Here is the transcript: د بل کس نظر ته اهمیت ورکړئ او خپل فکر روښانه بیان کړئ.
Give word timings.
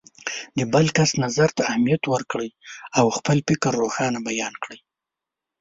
د 0.57 0.59
بل 0.73 0.85
کس 0.97 1.11
نظر 1.23 1.49
ته 1.57 1.61
اهمیت 1.71 2.03
ورکړئ 2.13 2.49
او 2.97 3.05
خپل 3.17 3.37
فکر 3.47 3.71
روښانه 3.81 4.19
بیان 4.29 4.53
کړئ. 4.63 4.79